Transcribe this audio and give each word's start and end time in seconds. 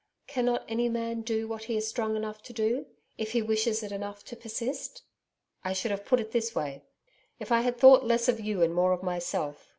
'Cannot 0.25 0.65
any 0.67 0.89
man 0.89 1.21
do 1.21 1.47
what 1.47 1.65
he 1.65 1.77
is 1.77 1.87
strong 1.87 2.15
enough 2.15 2.41
to 2.41 2.53
do 2.53 2.87
if 3.19 3.33
he 3.33 3.41
wishes 3.43 3.83
it 3.83 3.91
enough 3.91 4.23
to 4.25 4.35
persist?' 4.35 5.03
'I 5.63 5.73
should 5.73 5.91
have 5.91 6.05
put 6.05 6.19
it 6.19 6.31
this 6.31 6.55
way. 6.55 6.81
If 7.37 7.51
I 7.51 7.61
had 7.61 7.77
thought 7.77 8.03
less 8.03 8.27
of 8.27 8.39
you 8.39 8.63
and 8.63 8.73
more 8.73 8.93
of 8.93 9.03
myself. 9.03 9.69